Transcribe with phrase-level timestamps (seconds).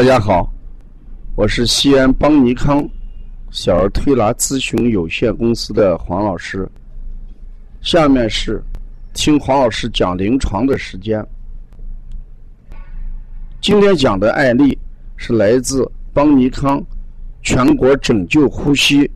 [0.00, 0.50] 大家好，
[1.36, 2.82] 我是西安邦尼康
[3.50, 6.66] 小儿推拿咨询有限公司的黄老师。
[7.82, 8.62] 下面是
[9.12, 11.22] 听黄老师讲临床的时间。
[13.60, 14.78] 今天讲的案例
[15.18, 16.82] 是来自邦尼康
[17.42, 19.10] 全国拯救呼吸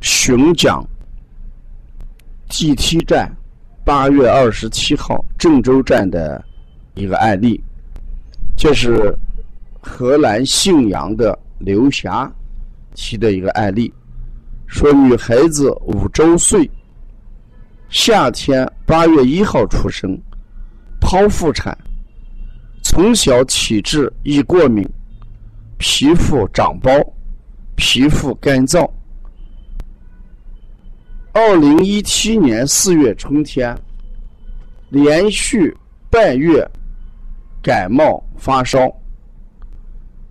[0.00, 0.82] 巡讲
[2.48, 3.30] GT 站
[3.84, 6.42] 八月二十七号郑州站的
[6.94, 7.62] 一个案例。
[8.56, 9.14] 这是
[9.88, 12.30] 河南信阳的刘霞
[12.94, 13.90] 提的一个案例，
[14.66, 16.68] 说女孩子五周岁，
[17.88, 20.18] 夏天八月一号出生，
[21.00, 21.76] 剖腹产，
[22.82, 24.86] 从小体质易过敏，
[25.78, 26.90] 皮肤长包，
[27.76, 28.90] 皮肤干燥。
[31.32, 33.74] 二零一七年四月春天，
[34.90, 35.74] 连续
[36.10, 36.68] 半月。
[37.62, 38.88] 感冒发烧，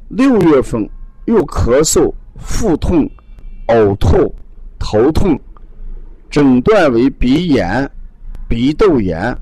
[0.09, 0.87] 六月份
[1.25, 3.09] 又咳嗽、腹痛、
[3.67, 4.33] 呕吐、
[4.77, 5.39] 头痛，
[6.29, 7.89] 诊断为鼻炎、
[8.47, 9.35] 鼻窦炎，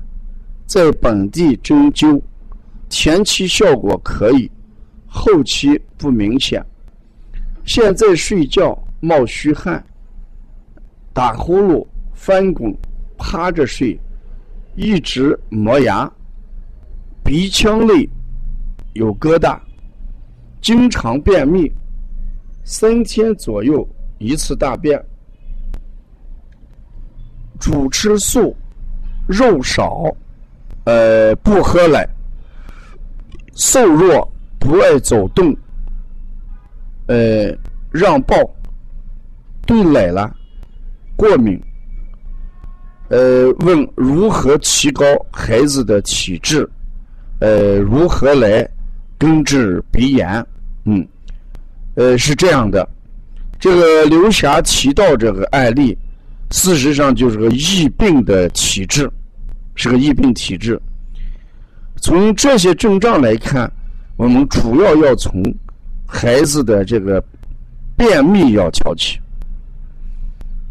[0.66, 2.20] 在本地针灸，
[2.88, 4.50] 前期效果可以，
[5.06, 6.64] 后期不明显。
[7.66, 9.84] 现在睡觉冒虚汗，
[11.12, 12.74] 打呼噜、翻滚、
[13.18, 13.98] 趴着睡，
[14.76, 16.10] 一直磨牙。
[17.22, 18.08] 鼻腔内
[18.94, 19.58] 有疙瘩，
[20.64, 21.70] 经常便秘，
[22.64, 24.98] 三天左右一次大便，
[27.60, 28.56] 主吃素，
[29.28, 30.04] 肉少，
[30.84, 32.08] 呃，不喝奶，
[33.52, 34.26] 瘦弱，
[34.58, 35.54] 不爱走动，
[37.08, 37.54] 呃，
[37.90, 38.34] 让抱，
[39.66, 40.34] 对奶了
[41.14, 41.60] 过敏，
[43.10, 46.66] 呃，问如何提高孩子的体质？
[47.40, 48.66] 呃，如何来
[49.18, 50.42] 根治鼻炎？
[50.84, 51.06] 嗯，
[51.94, 52.86] 呃，是这样的，
[53.58, 55.96] 这个刘霞提到这个案例，
[56.50, 59.10] 事实上就是个疫病的体质，
[59.74, 60.80] 是个疫病体质。
[61.96, 63.70] 从这些症状来看，
[64.16, 65.42] 我们主要要从
[66.06, 67.22] 孩子的这个
[67.96, 69.18] 便秘要挑起。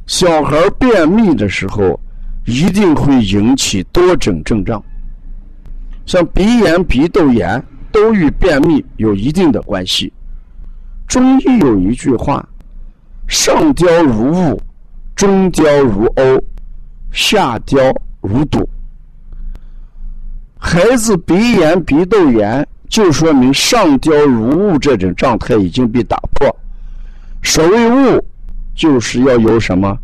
[0.05, 1.99] 小孩便秘的时候，
[2.45, 4.83] 一定会引起多种症状。
[6.05, 10.11] 像鼻炎、鼻窦炎都与便秘有一定的关系。
[11.07, 12.45] 中医有一句话
[13.29, 14.61] ：“上焦如雾，
[15.15, 16.41] 中焦如瓯，
[17.11, 17.77] 下焦
[18.19, 18.67] 如堵。”
[20.57, 26.53] 孩子鼻炎、鼻窦炎，就说明上焦如雾这种状态已经被打破。
[27.43, 28.25] 所谓雾，
[28.73, 29.95] 就是要有什么？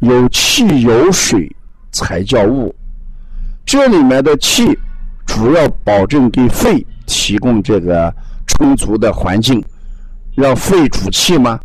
[0.00, 1.50] 有气有水
[1.92, 2.74] 才叫雾。
[3.64, 4.78] 这里面的气。
[5.26, 8.12] 主要保证给肺提供这个
[8.46, 9.62] 充足的环境，
[10.34, 11.58] 让肺主气吗？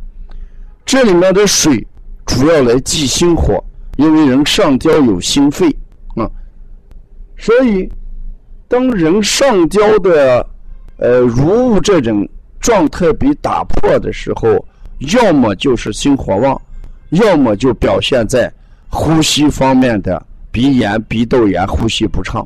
[0.86, 1.86] 这里面的水
[2.26, 3.64] 主要来济心火，
[3.98, 5.70] 因为人上焦有心肺
[6.16, 6.30] 啊，
[7.38, 7.90] 所以
[8.68, 10.46] 当人上焦的
[10.98, 12.28] 呃如雾这种
[12.60, 14.66] 状态被打破的时候，
[15.14, 16.60] 要么就是心火旺，
[17.10, 18.52] 要么就表现在
[18.90, 22.46] 呼吸方面的鼻炎、鼻窦炎、呼吸不畅。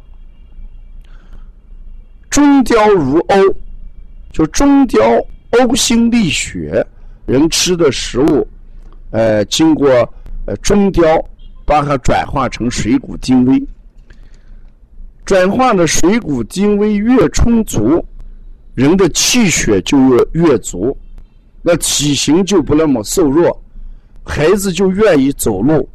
[2.35, 3.35] 中焦如欧，
[4.29, 5.00] 就中焦
[5.51, 6.85] 呕心沥血，
[7.25, 8.46] 人吃的食物，
[9.12, 9.88] 呃，经过
[10.45, 11.01] 呃中焦
[11.63, 13.66] 把它转化成水谷精微，
[15.24, 18.06] 转化的水谷精微越充足，
[18.74, 20.94] 人的气血就越越足，
[21.62, 23.57] 那体型就不那么瘦弱，
[24.25, 25.88] 孩子就愿意走路，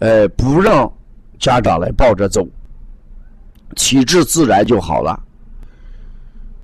[0.00, 0.92] 呃，不让
[1.38, 2.46] 家长来抱着走，
[3.74, 5.24] 体质自然就好了。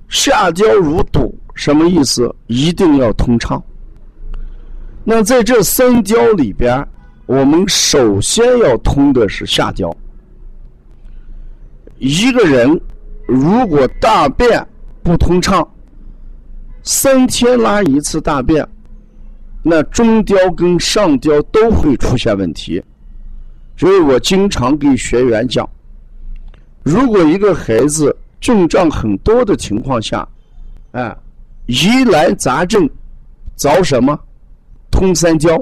[0.07, 2.33] 下焦如堵，什么意思？
[2.47, 3.61] 一定要通畅。
[5.03, 6.85] 那在这三焦里边，
[7.25, 9.95] 我们首先要通的是下焦。
[11.97, 12.79] 一个人
[13.27, 14.67] 如果大便
[15.01, 15.67] 不通畅，
[16.83, 18.67] 三天拉一次大便，
[19.63, 22.83] 那中焦跟上焦都会出现问题。
[23.77, 25.67] 所以我经常给学员讲，
[26.83, 30.27] 如果一个孩子，症状很多的情况下，
[30.91, 31.17] 啊，
[31.65, 32.89] 疑难杂症，
[33.55, 34.19] 找什么？
[34.91, 35.61] 通三焦，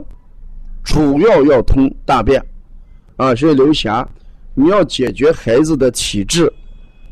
[0.83, 2.43] 主要要通大便，
[3.15, 4.07] 啊，所以刘霞，
[4.53, 6.51] 你要解决孩子的体质，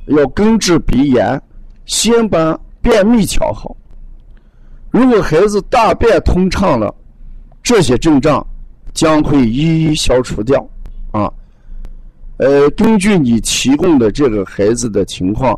[0.05, 1.41] 要根治鼻炎，
[1.85, 3.75] 先把便秘调好。
[4.91, 6.93] 如果孩子大便通畅了，
[7.63, 8.45] 这些症状
[8.93, 10.67] 将会一一消除掉，
[12.41, 15.57] 呃，根据你提供的这个孩子的情况，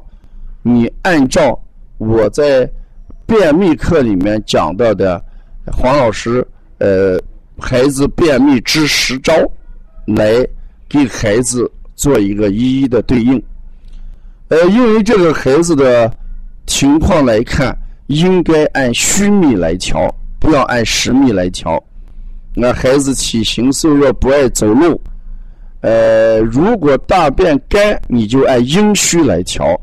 [0.62, 1.58] 你按照
[1.98, 2.70] 我在
[3.26, 5.24] 便秘课里面讲到的
[5.72, 6.46] 黄老师
[6.80, 7.18] 呃
[7.58, 9.34] 孩子便秘之十招，
[10.06, 10.46] 来
[10.90, 13.42] 给孩子做一个一一的对应。
[14.50, 16.14] 呃，因为这个孩子的
[16.68, 17.74] 情况来看，
[18.08, 21.82] 应该按虚秘来调，不要按实秘来调。
[22.54, 25.00] 那孩子体型瘦弱，不爱走路。
[25.84, 29.80] 呃，如果大便干，你就按阴虚来调；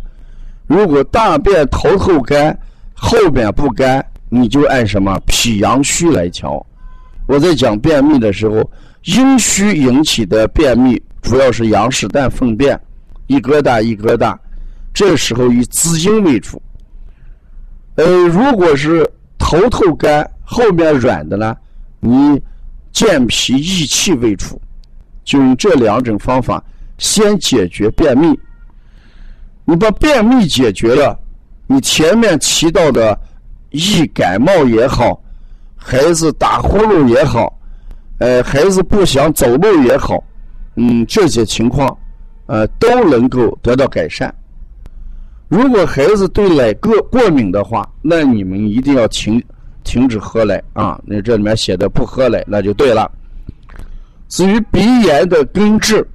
[0.67, 2.59] 如果大便头头干，
[2.95, 6.65] 后边不干，你就按什么脾阳虚来调。
[7.27, 8.69] 我在讲便秘的时候，
[9.05, 12.81] 阴虚引起的便秘主要是羊屎蛋粪便，
[13.27, 14.35] 一疙瘩一疙瘩，
[14.95, 16.61] 这时候以滋阴为主。
[17.97, 19.07] 呃，如果是
[19.39, 21.55] 头头干，后面软的呢，
[22.01, 22.41] 你。
[22.93, 24.61] 健脾益气为主，
[25.31, 26.61] 就用这两种方法
[26.99, 28.37] 先解决便秘。
[29.65, 31.17] 你把便秘解决了，
[31.69, 33.17] 你前面提到的
[33.71, 35.23] 易感冒也好，
[35.77, 37.57] 孩子打呼噜也好，
[38.19, 40.21] 呃，孩子不想走路也好，
[40.75, 41.97] 嗯，这些情况，
[42.47, 44.35] 呃，都能够得到改善。
[45.47, 49.41] 如果孩子对奶过过敏的话，那你们一定要停。
[49.83, 51.01] 停止喝奶啊！
[51.07, 53.11] 那这里面写的不喝奶，那就对了。
[54.31, 56.07] 至于鼻炎的根治，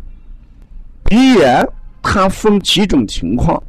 [1.04, 1.68] 鼻炎
[2.02, 3.62] 它分几种情况，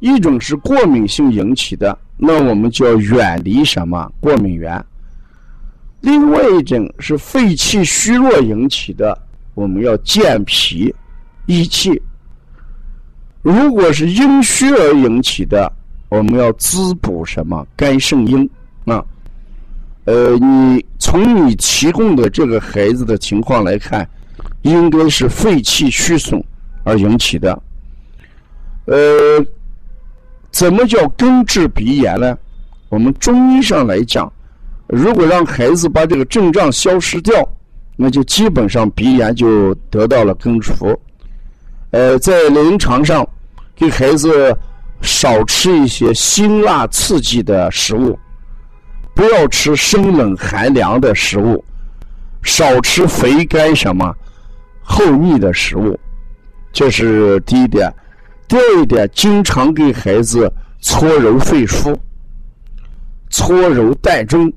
[0.00, 4.78] 一种是过敏性引起的，那我们就要远离什么过敏源；
[6.02, 9.18] 另外一种是肺气虚弱引起的，
[9.54, 10.94] 我们要健脾
[11.46, 12.00] 益气。
[13.40, 15.72] 如果是阴虚而引起的，
[16.10, 18.48] 我们要滋补什么肝肾阴。
[20.06, 24.08] 呃，你从你提供的这个孩子的情况来看，
[24.62, 26.42] 应该是肺气虚损
[26.84, 27.62] 而引起的。
[28.84, 29.44] 呃，
[30.50, 32.38] 怎么叫根治鼻炎呢？
[32.88, 34.32] 我们中医上来讲，
[34.86, 37.34] 如果让孩子把这个症状消失掉，
[37.96, 40.96] 那就基本上鼻炎就得到了根除。
[41.90, 43.28] 呃，在临床上，
[43.74, 44.56] 给孩子
[45.00, 48.16] 少吃一些辛辣刺激的食物。
[49.16, 51.64] 不要吃生冷寒凉的食物，
[52.42, 54.14] 少吃肥甘什么
[54.82, 55.98] 厚腻的食物，
[56.70, 57.90] 这是第一点。
[58.46, 60.52] 第二点，经常给孩子
[60.82, 61.96] 搓揉肺腧、
[63.30, 64.52] 搓揉膻中、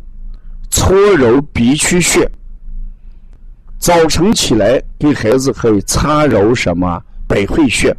[0.69, 2.29] 搓揉鼻区穴。
[3.77, 7.95] 早晨起来给孩子可以擦揉什么百会穴，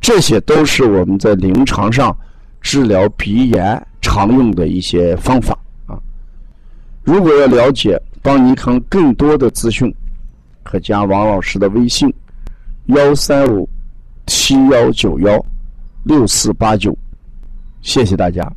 [0.00, 2.14] 这些都是我们在临床上
[2.60, 5.56] 治疗鼻炎常用的一些方法。
[7.06, 9.94] 如果要了解邦尼康更多的资讯，
[10.64, 12.12] 可加王老师的微信：
[12.86, 13.68] 幺三五
[14.26, 15.40] 七幺九幺
[16.02, 16.96] 六四八九。
[17.80, 18.52] 谢谢大家。